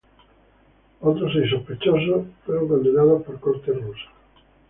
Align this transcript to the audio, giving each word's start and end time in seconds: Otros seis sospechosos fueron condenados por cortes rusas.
Otros 1.01 1.31
seis 1.31 1.51
sospechosos 1.51 2.25
fueron 2.43 2.67
condenados 2.67 3.21
por 3.21 3.39
cortes 3.39 3.79
rusas. 3.83 4.09